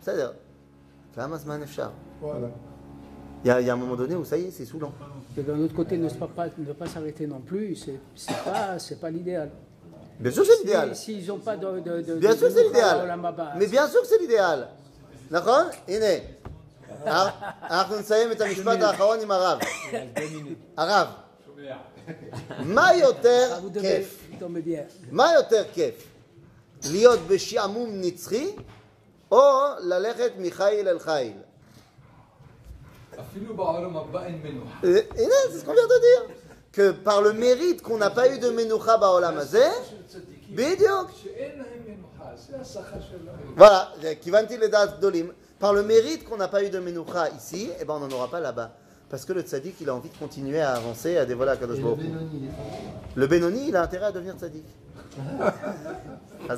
[0.00, 0.32] C'est-à-dire,
[1.14, 1.90] כמה זמן אפשר?
[2.20, 2.48] Voilà.
[3.44, 4.92] Il y, a- il y a un moment donné où ça y est, c'est saoulant.
[5.38, 8.78] Et d'un autre côté, ne pas, pas- ne pas s'arrêter non plus, c'est c'est pas,
[8.78, 9.50] c'est pas l'idéal.
[10.18, 10.96] Bien sûr que c'est l'idéal.
[10.96, 13.00] Si- S'ils n'ont pas de, de, de- Bien de- sûr que c'est de- l'idéal.
[13.04, 14.68] Olam Haba, Mais bien sûr que c'est l'idéal.
[15.30, 16.16] D'accord Iné.
[17.70, 19.58] אנחנו נסיים את המשפט האחרון עם הרב.
[20.76, 21.06] הרב,
[22.64, 24.40] מה יותר vous devez כיף?
[24.40, 25.10] tomber bien.
[25.10, 25.94] מה יותר כיף?
[26.90, 28.50] להיות בשעמום נצחי
[29.32, 29.42] או
[29.80, 31.32] ללכת מחיל אל חיל?
[33.20, 34.80] אפילו בעולם הבא אין מנוחה.
[34.84, 36.34] Euh, Et là, c'est ce qu'on vient de dire.
[36.72, 39.72] Que par le mérite qu'on n'a pas eu de menoucha baolam hazeh,
[40.50, 41.08] bidiouk.
[41.22, 43.54] שאין להם מנוחה, זה השכר שלהם.
[43.56, 45.32] Voilà, kivanti le das dolim.
[45.58, 48.28] Par le mérite qu'on n'a pas eu de menoucha ici, eh ben on n'en aura
[48.28, 48.70] pas là-bas.
[49.11, 51.79] Parce que le tzaddik, il a envie de continuer à avancer, à dévoiler à Kadosh
[51.79, 51.83] le.
[51.83, 52.53] Benoni, il est pas-
[53.15, 54.63] Le Benoni, il a intérêt à devenir tzaddik.